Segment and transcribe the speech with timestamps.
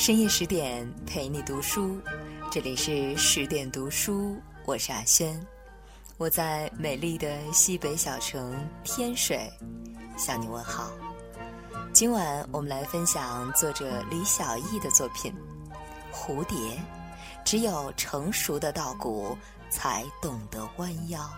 [0.00, 2.00] 深夜十点陪你读书，
[2.50, 5.38] 这里是十点读书，我是阿轩，
[6.16, 9.52] 我在美丽的西北小城天水
[10.16, 10.90] 向你问好。
[11.92, 15.34] 今晚我们来分享作者李小艺的作品
[16.16, 16.56] 《蝴蝶》，
[17.44, 19.36] 只有成熟的稻谷
[19.68, 21.30] 才懂得弯腰。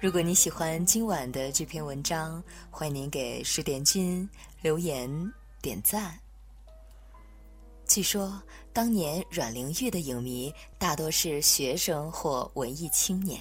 [0.00, 4.26] 如果你喜欢今晚的这篇文章，欢迎您给十点君
[4.62, 5.06] 留言
[5.60, 6.18] 点赞。
[7.88, 13.40] 据说，当年阮玲玉的影迷大多是学生或文艺青年，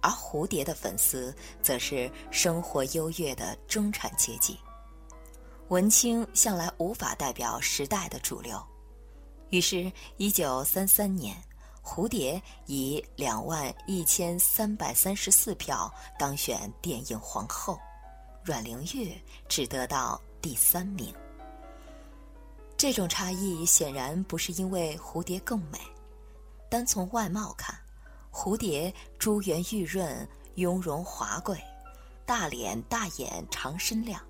[0.00, 4.56] 而蝴蝶的粉丝则是生活优越的中产阶级。
[5.66, 8.64] 文青向来无法代表时代的主流，
[9.50, 11.36] 于是，一九三三年。
[11.82, 17.78] 蝴蝶以两万一千三百三十四票当选电影皇后，
[18.44, 21.12] 阮玲玉只得到第三名。
[22.78, 25.80] 这种差异显然不是因为蝴蝶更美，
[26.70, 27.76] 单从外貌看，
[28.30, 31.60] 蝴蝶珠圆玉润、雍容华贵，
[32.24, 34.22] 大脸大眼长身量，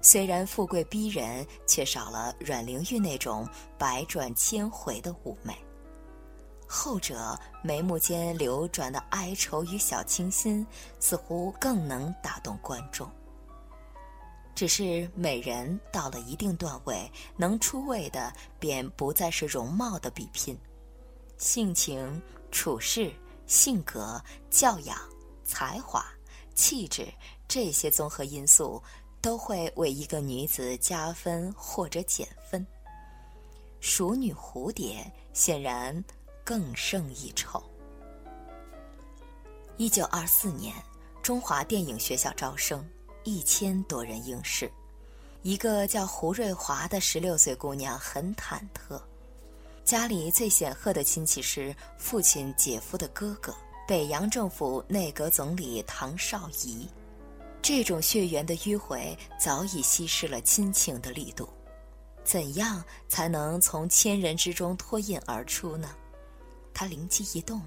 [0.00, 3.44] 虽然富贵逼人，却少了阮玲玉那种
[3.76, 5.52] 百转千回的妩媚。
[6.68, 10.64] 后者眉目间流转的哀愁与小清新，
[11.00, 13.10] 似乎更能打动观众。
[14.54, 20.58] 只是美人到了一定段位，能出位的便不再是容貌的比拼，
[21.38, 22.20] 性情、
[22.50, 23.12] 处事、
[23.46, 24.98] 性格、教养、
[25.44, 26.04] 才华、
[26.54, 27.06] 气质
[27.48, 28.82] 这些综合因素，
[29.20, 32.66] 都会为一个女子加分或者减分。
[33.80, 36.04] 熟女蝴蝶显然。
[36.42, 37.62] 更胜一筹。
[39.76, 40.74] 一九二四年，
[41.22, 42.84] 中华电影学校招生，
[43.24, 44.70] 一千多人应试。
[45.42, 49.00] 一个叫胡瑞华的十六岁姑娘很忐忑。
[49.84, 53.54] 家里最显赫的亲戚是父亲姐夫的哥哥，
[53.88, 56.88] 北洋政府内阁总理唐绍仪。
[57.62, 61.48] 这种血缘的迂回早已稀释了亲情的力度。
[62.22, 65.96] 怎样才能从千人之中脱颖而出呢？
[66.72, 67.60] 他灵机一动，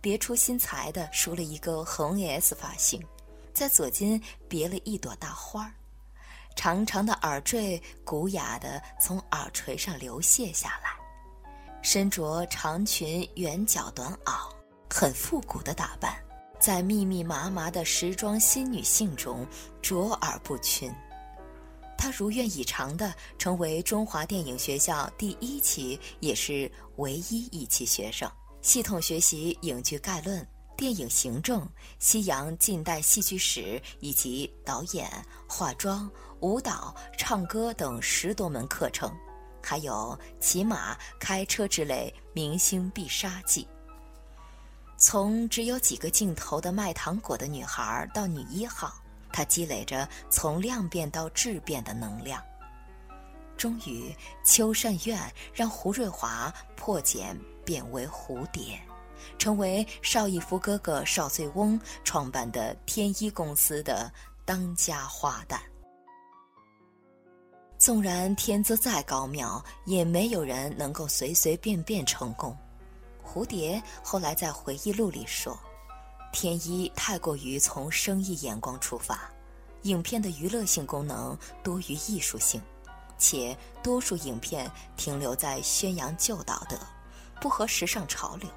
[0.00, 3.00] 别出心裁地梳了一个红 S 发型，
[3.58, 5.74] 在左肩别了一朵大花儿，
[6.54, 10.90] 长长的耳坠古雅地从耳垂上流泻下来，
[11.82, 14.48] 身着长裙圆角短袄，
[14.88, 16.14] 很复古的打扮，
[16.60, 19.44] 在密密麻麻的时装新女性中
[19.82, 20.88] 卓尔不群。
[21.96, 28.30] 他如愿以偿地成为中华电影学校第一期，也是唯一一期学生。
[28.62, 30.46] 系统学习影剧概论、
[30.78, 31.68] 电影行政、
[31.98, 35.10] 西洋近代戏剧史以及导演、
[35.48, 36.08] 化妆、
[36.38, 39.12] 舞蹈、唱歌等十多门课程，
[39.60, 43.66] 还有骑马、开车之类明星必杀技。
[44.96, 48.94] 从只有几个镜头的卖糖果的女孩到女一号，
[49.32, 52.40] 她积累着从量变到质变的能量。
[53.56, 54.14] 终于，
[54.44, 55.20] 秋善院
[55.52, 57.36] 让胡瑞华破茧。
[57.64, 58.80] 变为蝴蝶，
[59.38, 64.10] 成为邵逸夫哥哥邵醉翁创办的天一公司的
[64.44, 65.58] 当家花旦。
[67.78, 72.56] 纵然天资再高妙，也没有人能够随随便便成功。
[73.24, 75.58] 蝴蝶后来在回忆录里说
[76.32, 79.30] ：“天一太过于从生意眼光出发，
[79.82, 82.60] 影片的娱乐性功能多于艺术性，
[83.16, 86.76] 且多数影片停留在宣扬旧道德。”
[87.40, 88.50] 不合时尚潮流，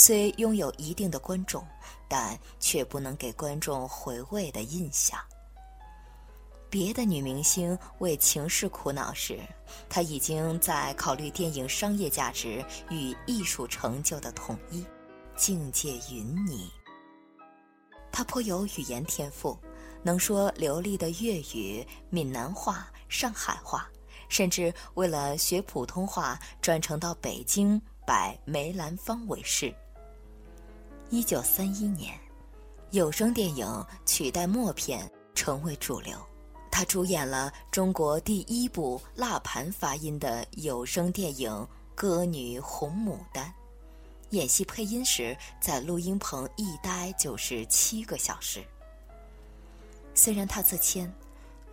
[0.00, 1.66] 虽拥有一定的观众，
[2.06, 5.20] 但却不能给观众回味的印象。
[6.70, 9.40] 别的女明星为情事苦恼时，
[9.88, 14.86] 她已经在考虑电影商业价值与艺术成就的统一，
[15.36, 16.70] 境界云泥。
[18.12, 19.58] 她颇有语言天赋，
[20.04, 23.90] 能说流利的粤语、闽南话、上海话，
[24.28, 27.82] 甚至为了学普通话，专程到北京。
[28.06, 29.70] 拜梅兰芳为师。
[31.10, 32.14] 一九三一年，
[32.90, 36.14] 有声电影取代默片成为主流，
[36.70, 41.50] 他主演了中国第一部蜡盘发音的有声电影
[41.94, 43.46] 《歌女红牡丹》。
[44.30, 48.62] 演戏配音时，在录音棚一待就是七个小时。
[50.14, 51.10] 虽然他自谦，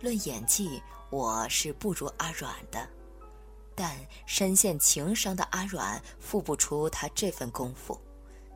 [0.00, 2.88] 论演技，我是不如阿阮的。
[3.74, 3.94] 但
[4.24, 8.00] 深陷情伤的阿阮付不出他这份功夫，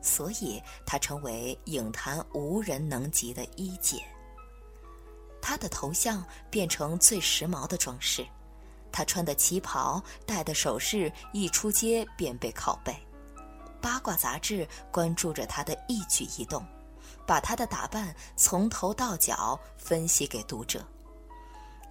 [0.01, 4.03] 所以他成为影坛无人能及的一姐。
[5.41, 8.25] 他的头像变成最时髦的装饰，
[8.91, 12.95] 她穿的旗袍、戴的首饰，一出街便被拷贝。
[13.81, 16.63] 八卦杂志关注着她的一举一动，
[17.25, 20.85] 把她的打扮从头到脚分析给读者。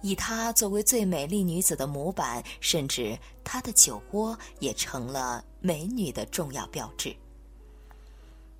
[0.01, 7.13] 以她作为最美丽女子的模板，甚至她的酒窝也成了美女的重要标志。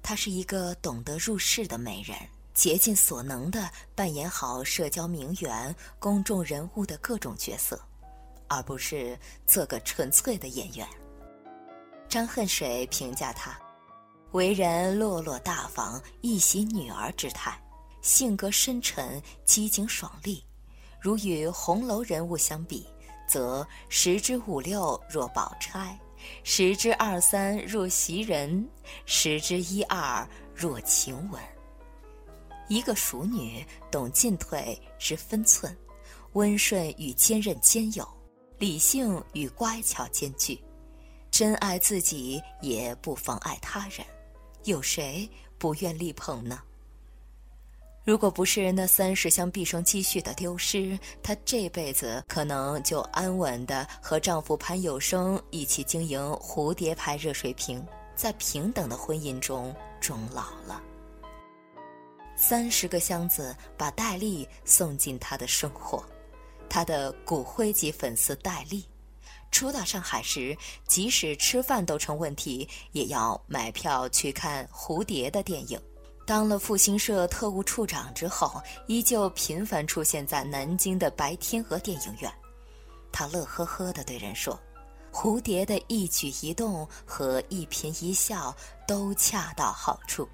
[0.04, 2.18] 她是一个懂得入世的美人，
[2.54, 7.80] 竭尽所能地扮演好社交名媛、公众人物的各种角色，
[8.48, 10.88] 而不是做个纯粹的演员。
[12.10, 13.58] 张恨水评价她：
[14.32, 17.58] 为人落落大方，一袭女儿之态，
[18.02, 20.44] 性格深沉，机警爽利。
[21.00, 22.86] 如与红楼人物相比，
[23.28, 25.98] 则十之五六若宝钗。
[26.44, 28.68] 十之二三若袭人，
[29.06, 31.42] 十之一二若晴雯。
[32.68, 35.76] 一个熟女懂进退知分寸，
[36.34, 38.08] 温顺与坚韧兼有，
[38.58, 40.58] 理性与乖巧兼具，
[41.30, 44.06] 珍爱自己也不妨碍他人，
[44.64, 46.62] 有谁不愿力捧呢？
[48.04, 60.82] 如果不是那三十箱毕生积蓄的丢失，她这辈子可能就安稳的和丈夫潘有生一起经营蝴蝶牌热水瓶，在平等的婚姻中终老了。
[62.36, 66.04] 三十个箱子把戴笠送进她的生活，
[66.68, 68.84] 她的骨灰级粉丝戴笠，
[69.52, 70.58] 初到上海时，
[70.88, 75.80] 即使吃饭都成问题，也要买票去看蝴蝶的电影。
[76.26, 82.32] 当了复兴社特务处长之后，依旧频繁出现在南京的白天鹅电影院。
[83.12, 84.58] 他乐呵呵地对人说
[85.12, 88.56] ：“蝴蝶的一举一动和一颦一笑
[88.88, 90.28] 都恰到好处，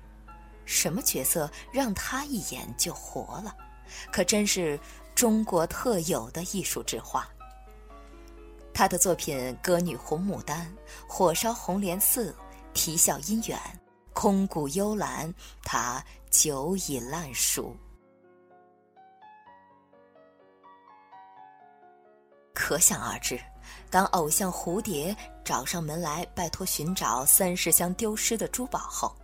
[0.66, 3.56] 什么角色让他一眼就活了？
[4.12, 4.80] 可真是
[5.16, 7.28] 中国特有的艺术之花。”
[8.72, 10.66] 他的作品《歌女红牡丹》
[11.12, 12.32] 《火烧红莲寺》
[12.76, 13.58] 《啼笑姻缘》。
[14.20, 15.32] 空谷幽兰，
[15.62, 17.78] 他久已烂熟。
[22.52, 23.40] 可想而知，
[23.92, 25.16] 当偶像蝴蝶
[25.46, 29.16] 找上门来拜托寻找三十箱丢失的珠宝后，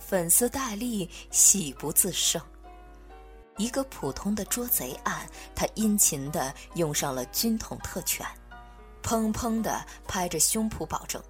[0.00, 2.42] 粉丝戴笠喜不自胜。
[3.56, 8.26] 一个普通的捉贼案，他殷勤的用上了军统特权，
[9.00, 11.22] 砰砰的拍着胸脯保证。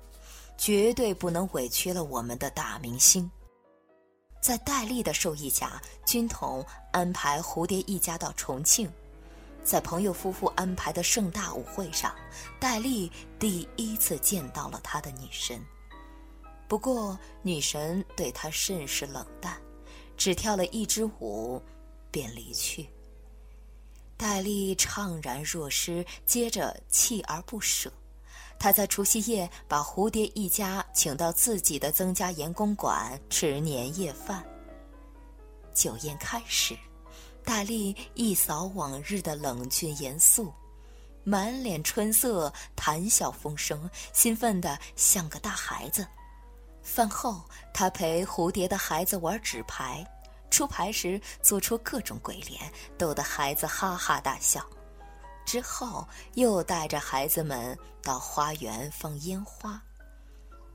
[0.56, 3.30] 绝对不能委屈了我们的大明星。
[4.40, 8.90] 在戴笠的授意下，军统安排蝴蝶一家到重庆，
[9.62, 12.14] 在朋友夫妇安排的盛大舞会上，
[12.60, 15.58] 戴笠第一次见到了他的女神。
[16.68, 19.56] 不过，女神对他甚是冷淡，
[20.16, 21.60] 只跳了一支舞，
[22.10, 22.88] 便离去。
[24.16, 27.92] 戴笠怅然若失，接着锲而不舍。
[28.58, 34.42] 他在除夕夜把蝴蝶一家请到自己的曾家岩公馆吃年夜饭。
[35.74, 36.76] 酒宴开始，
[37.44, 40.52] 大力一扫往日的冷峻严肃，
[41.24, 46.06] 满脸春色，谈笑风生，兴奋得像个大孩子。
[46.82, 47.42] 饭后，
[47.72, 50.06] 他陪蝴蝶的孩子玩纸牌，
[50.50, 54.64] 出牌时做出各种鬼脸，逗得孩子哈哈大笑。
[55.44, 59.80] 之后又带着孩子们到花园放烟花。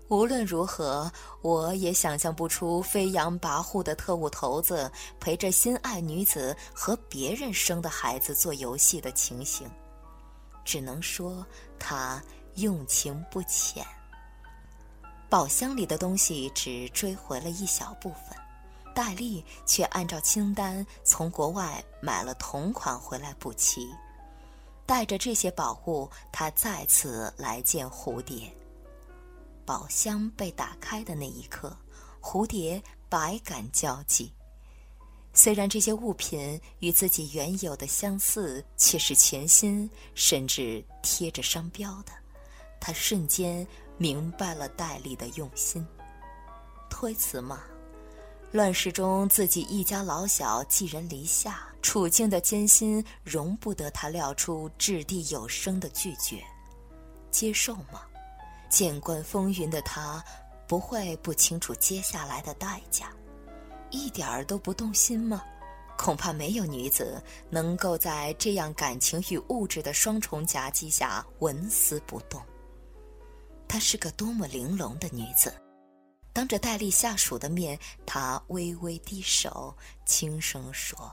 [0.07, 1.11] 无论如何，
[1.43, 9.69] 我也想象不出飞扬跋扈的特务头子陪着心爱女子和别人生的孩子做游戏的情形，
[10.65, 11.45] 只能说
[11.77, 12.19] 他
[12.55, 13.85] 用情不浅。
[15.29, 18.35] 宝箱里的东西只追回了一小部分，
[18.95, 23.87] 戴笠却按照清单从国外买了同款回来补齐。
[24.89, 28.51] 带着这些宝物，他再次来见蝴蝶。
[29.63, 31.77] 宝箱被打开的那一刻，
[32.19, 34.33] 蝴蝶百感交集。
[35.31, 42.11] 虽然这些物品与自己原有的相似，却是全新，甚至贴着商标的。
[42.81, 43.67] 他瞬间
[43.99, 45.85] 明白了戴笠的用心。
[46.89, 47.61] 推辞吗？
[48.51, 56.43] 乱世中，自己一家老小寄人篱下，处境的艰辛容不得他料出掷地有声的拒绝。
[57.29, 58.01] 接受吗？
[58.67, 60.23] 见惯风云的他，
[60.67, 63.11] 不会不清楚接下来的代价，
[63.91, 65.43] 一点儿都不动心吗？
[65.95, 72.41] 恐怕没有女子能够在这样感情与物质的双重夹击下纹丝不动。
[73.67, 75.53] 她是个多么玲珑的女子！
[76.39, 81.11] 当着戴笠下属的面，他微微低首，轻声说：“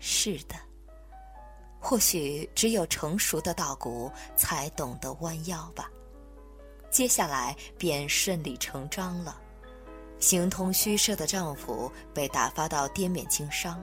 [0.00, 0.56] 是的，
[1.78, 5.88] 或许只有成熟的稻谷才懂得弯腰吧。
[6.90, 9.40] 接下来便顺理成章了。
[10.18, 13.80] 形同虚设的丈夫被打发到滇缅经商，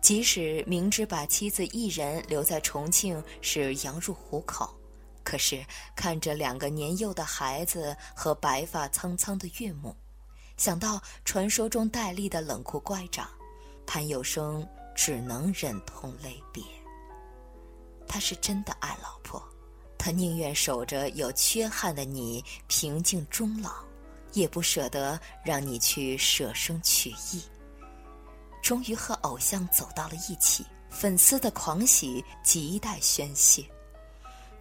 [0.00, 4.76] 即使明知把妻子一人留在重庆是羊入虎口，
[5.22, 5.64] 可是
[5.96, 9.96] 看着两个年幼的孩子和白发苍苍的岳母，
[10.56, 13.28] 想到传说中戴笠的冷酷乖张，
[13.86, 16.62] 潘有生只能忍痛泪别。
[18.06, 19.42] 他是真的爱老婆，
[19.98, 23.72] 他宁愿守着有缺憾的你平静终老。
[24.34, 27.42] 也不舍得让你去舍生取义。
[28.62, 33.62] 终于和偶像走到了一起，粉丝的狂喜亟待宣泄。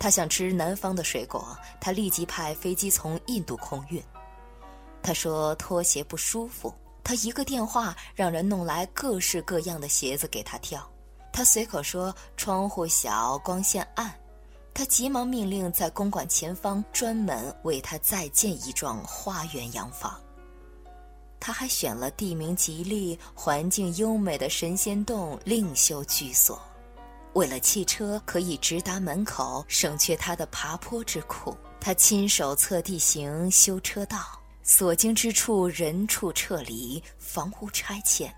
[0.02, 4.02] 他想吃南方的水果，他立即派飞机从印度空运。
[5.04, 10.84] 他说拖鞋不舒服，他一个电话让人弄来各式各样的鞋子给他挑。
[11.32, 14.12] 他随口说窗户小，光线暗。
[14.74, 20.20] 他急忙命令在公馆前方专门为他再建一幢花园洋房。
[21.40, 26.60] 他还选了地名吉利、环境优美的神仙洞另修居所，
[27.34, 34.20] 为了汽车可以直达门口，省却他的爬坡之苦，他亲手测地形、修车道，
[34.64, 38.34] 所经之处人畜撤离，房屋拆迁。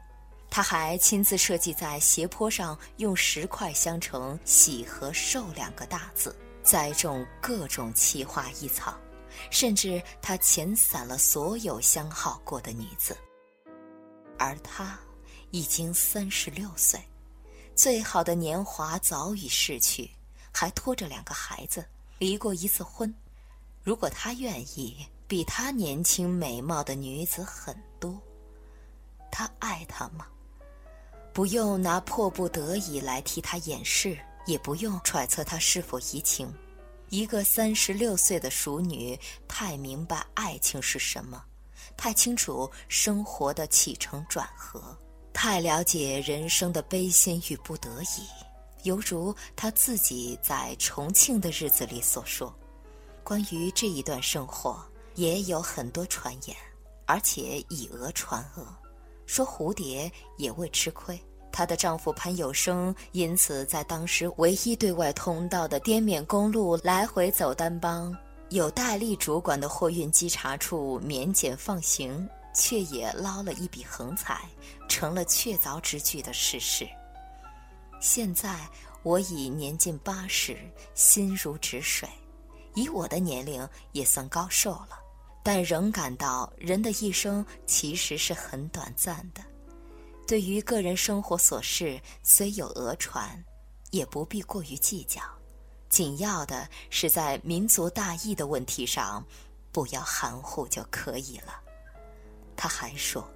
[0.50, 8.95] 他还亲自设计在斜坡上用石块镶成“喜”和“寿”两个大字，栽种各种奇花异草，
[9.50, 13.17] 甚至他遣散了所有相好过的女子。
[14.38, 15.00] 而他
[15.50, 17.03] 已经三十六岁，
[17.75, 20.10] 最好的年华早已逝去，
[20.51, 21.84] 还拖着两个孩子，
[22.20, 23.13] 离过一次婚。
[23.84, 28.22] 如果他愿意，比他年轻美貌的女子很多。
[29.32, 30.27] 他爱她吗？
[31.34, 34.15] 不用拿迫不得已来替他掩饰，
[34.46, 36.53] 也不用揣测他是否移情。
[37.10, 41.44] 一个三十六岁的熟女，太明白爱情是什么，
[41.98, 44.96] 太清楚生活的起承转合，
[45.33, 48.27] 太了解人生的悲辛与不得已。
[48.83, 52.53] 犹如他自己在重庆的日子里所说
[53.23, 54.81] ：“关于这一段生活，
[55.15, 56.55] 也有很多传言，
[57.05, 58.61] 而且以讹传讹。”
[59.25, 61.17] 说蝴蝶也未吃亏，
[61.49, 68.13] 她的丈夫潘有生因此在当时唯一对外通道的滇缅公路来回走单帮，
[68.49, 74.41] 有戴笠主管的货运稽查处免检放行，却也捞了一笔横财，
[74.88, 76.88] 成了确凿之句的事实。
[78.00, 78.60] 现在
[79.01, 80.57] 我已年近八十，
[80.93, 82.07] 心如止水，
[82.75, 85.00] 以我的年龄也算高寿了。
[85.45, 89.43] 但仍感到人的一生其实是很短暂的，
[90.25, 93.43] 对于个人生活琐事，虽有讹传，
[93.91, 95.22] 也不必过于计较。
[95.89, 99.22] 紧要的是在民族大义的问题上，
[99.72, 101.62] 不要含糊就可以了。
[102.55, 103.27] 他还说：“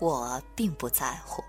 [0.00, 1.42] 我并不在乎，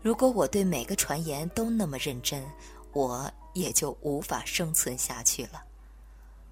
[0.00, 2.44] 如果我对每个传言都那么认真，
[2.92, 5.64] 我也就无法生存下去了。”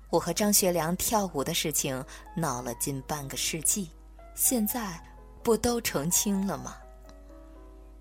[0.09, 2.05] 我和张学良跳舞的事情
[2.37, 3.91] 闹了近半个世纪，
[4.35, 5.03] 现在
[5.43, 6.77] 不都澄清了吗？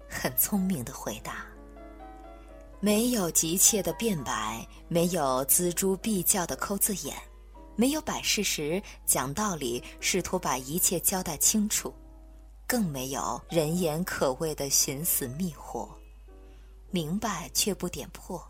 [0.07, 1.45] 很聪明的回答。
[2.79, 7.15] 没有急切的辩白，没有锱铢必较的抠字眼，
[7.75, 11.93] 没有摆事实、讲道理，试图把一切交代清楚，
[12.65, 15.89] 更没有人言可畏的寻死觅活。
[16.89, 18.41] 明白却不点破，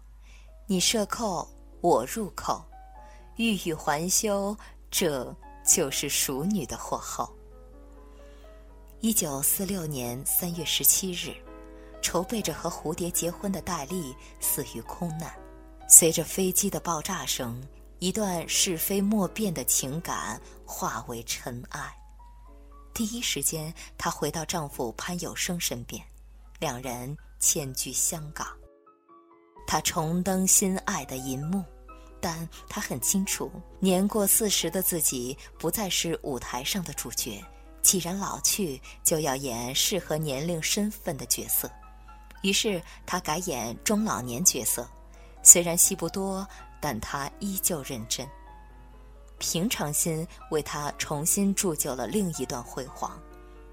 [0.67, 1.47] 你设扣，
[1.81, 2.63] 我入扣。
[3.37, 4.55] 欲语还休，
[4.91, 7.27] 这就是熟女的祸后。
[9.01, 11.35] 一九四六年三月十七日，
[12.01, 15.33] 筹备着和蝴蝶结婚的戴笠死于空难。
[15.87, 17.61] 随着飞机的爆炸声，
[17.99, 21.93] 一段是非莫辨的情感化为尘埃。
[22.93, 26.03] 第一时间，她回到丈夫潘有生身边，
[26.59, 28.47] 两人迁居香港。
[29.67, 31.63] 她重登心爱的银幕。
[32.21, 37.43] 但她很清楚，年过四十的自己不再是舞台上的主角。
[37.83, 41.69] 既然老去，就要演适合年龄、身份的角色。
[42.41, 44.89] 于是她改演中老年角色，
[45.43, 46.47] 虽然戏不多，
[46.85, 48.29] 但他依旧认真。
[49.39, 53.19] 平常心为他重新铸就了另一段辉煌，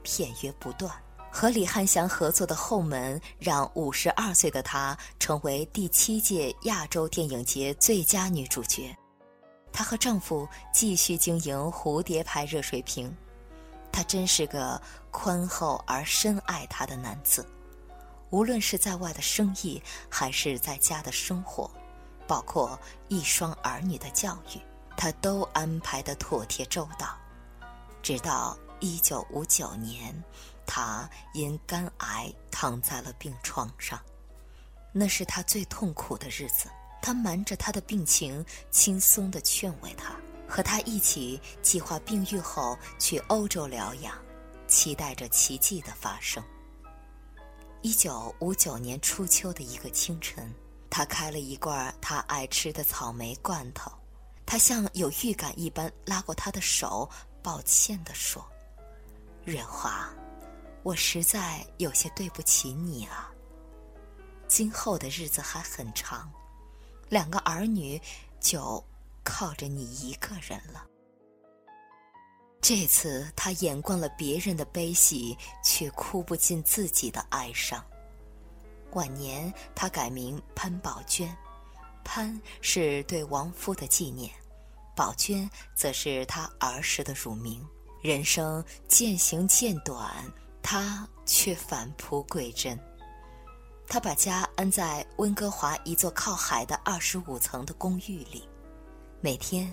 [0.02, 0.90] 片约不断。
[1.30, 8.96] 和李翰祥合作的《后门》让五十二岁的她成为第七届亚洲电影节最佳女主角。
[9.70, 13.14] 她和丈夫继续经营蝴蝶牌热水瓶。
[13.92, 17.46] 他真是个宽厚而深爱她的男子。
[18.30, 21.70] 无论是在外的生意，还是在家的生活，
[22.26, 24.60] 包括一双儿女的教育，
[24.96, 27.16] 他都安排得妥帖周到。
[28.02, 30.14] 直到一九五九年，
[30.66, 34.00] 他因肝癌躺在了病床上，
[34.92, 36.68] 那是他最痛苦的日子。
[37.00, 40.14] 他瞒着他的病情，轻松地劝慰他，
[40.48, 44.14] 和他一起计划病愈后去欧洲疗养，
[44.68, 46.42] 期待着奇迹的发生。
[47.82, 50.54] 一九五九年初秋的一个清晨，
[50.94, 53.90] 他开了一罐他爱吃的草莓罐头，
[54.44, 57.08] 他像有预感一般拉过他的手，
[57.42, 58.46] 抱歉地说
[59.42, 60.12] ：“瑞华，
[60.82, 63.32] 我实在有些对不起你啊。
[64.46, 66.30] 今后的日子还很长。”
[67.08, 67.98] 两个儿女
[68.38, 68.84] 就
[69.24, 70.86] 靠着你一个人了。
[72.60, 75.34] 这次他演惯了别人的悲喜，
[75.64, 77.82] 却哭不尽自己的哀伤。
[78.92, 81.34] 晚年他改名潘宝娟，
[82.04, 84.30] 潘是对亡夫的纪念，
[84.94, 87.64] 宝娟则是他儿时的乳名。
[88.02, 90.10] 人生渐行渐短，
[90.60, 92.78] 他却返璞归真。
[93.86, 98.48] 他把家安在温哥华一座靠海的二十五层的公寓里，
[99.20, 99.72] 每天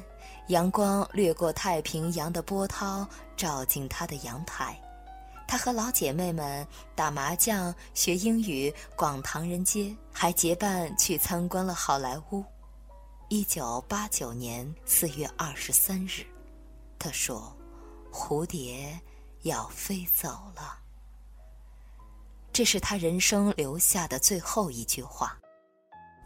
[0.50, 4.80] 阳光掠过太平洋的波涛，照进他的阳台。
[5.50, 12.46] 他和老姐妹们打麻将、学英语、逛唐人街，还结伴去参观了好莱坞。
[13.30, 16.24] 一九八九年四月二十三日，
[17.00, 17.52] 他说
[18.14, 19.00] ：“蝴蝶
[19.42, 20.78] 要飞走了。”
[22.54, 25.36] 这是他人生留下的最后一句话。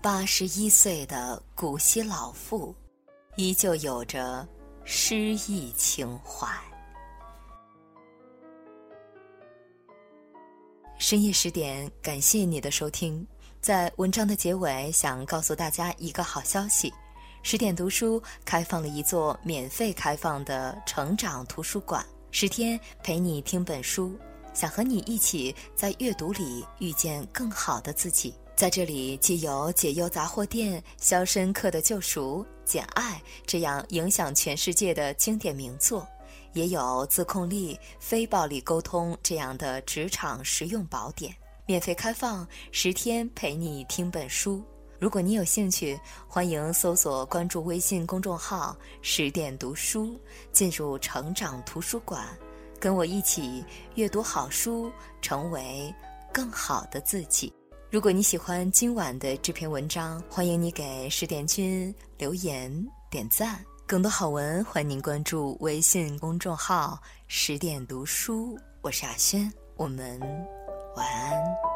[0.02, 2.76] 八十一岁的古稀老妇，
[3.38, 4.46] 依旧有着
[4.84, 6.46] 诗意情怀。
[11.04, 13.28] 深夜十点，感谢你的收听。
[13.60, 16.94] 在文章的结尾，想告诉大家一个好消息：
[17.42, 24.18] 十点读书开放了一座免费开放的成长图书馆，十天陪你听本书。
[24.54, 28.34] 想和你一起在阅读里遇见更好的自己。
[28.56, 36.08] 在这里，既有解忧杂货店、肖申克的救赎、简爱这样影响全世界的经典名作，
[36.54, 41.36] 也有自控力、非暴力沟通这样的职场实用宝典。
[41.66, 44.64] 免费开放十天，陪你听本书。
[45.00, 50.20] 如果你有兴趣，欢迎搜索关注微信公众号“十点读书”，
[50.54, 52.26] 进入成长图书馆。
[52.80, 53.64] 跟我一起
[53.96, 55.94] 阅读好书，成为
[56.34, 57.52] 更好的自己。
[57.90, 62.70] 如果你喜欢今晚的这篇文章，欢迎你给十点君留言
[63.10, 63.64] 点赞。
[63.86, 68.58] 更多好文，欢迎您关注微信公众号“十点读书”。
[68.82, 70.20] 我是阿轩，我们
[70.96, 71.73] 晚安。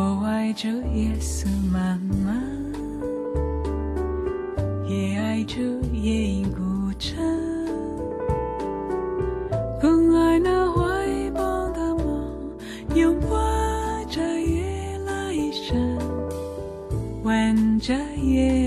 [0.00, 2.40] 我爱这夜色漫漫，
[4.88, 5.60] 也爱这
[5.92, 7.18] 夜莺孤城。
[9.80, 10.80] 更爱那怀
[11.30, 12.30] 抱的梦，
[12.94, 13.36] 拥抱
[14.08, 15.76] 着夜来香，
[17.24, 18.57] 吻着夜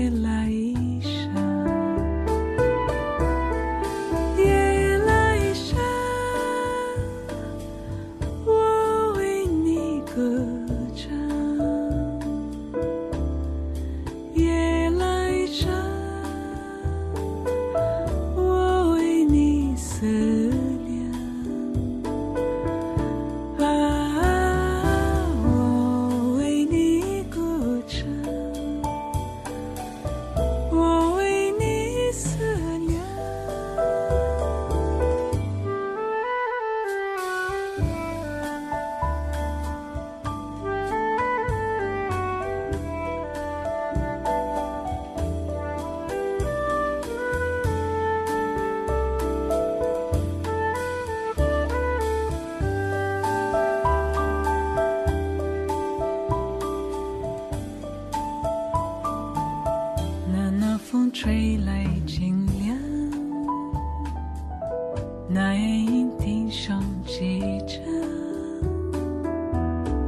[65.34, 67.82] 那夜莺啼声齐唱，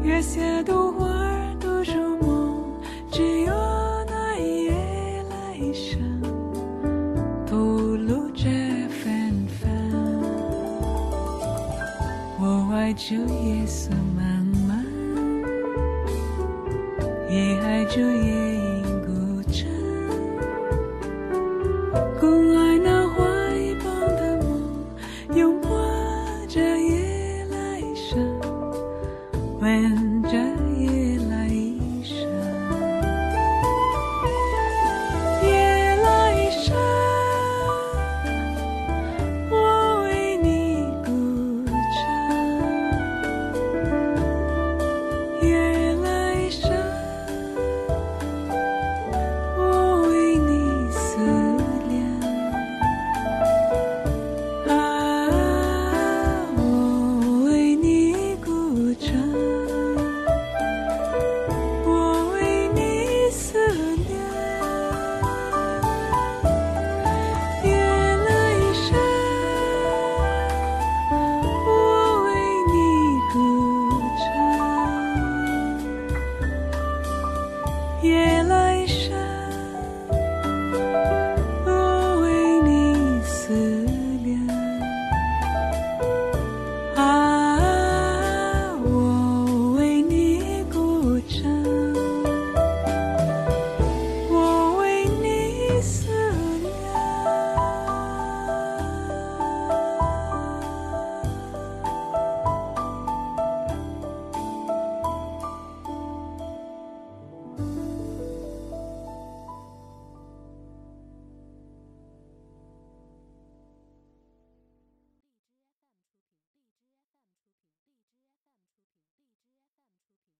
[0.02, 2.62] 月下独花儿独入梦，
[3.10, 3.54] 只有
[4.06, 6.20] 那一夜来生，
[7.46, 7.56] 吐
[7.96, 8.44] 露着
[8.90, 9.66] 芬芳。
[12.38, 14.84] 我爱主耶稣满满，
[17.30, 18.43] 也爱主夜